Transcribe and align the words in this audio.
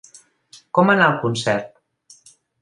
Com 0.77 0.89
va 0.91 0.95
anar 0.97 1.11
el 1.11 1.19
concert? 1.27 2.25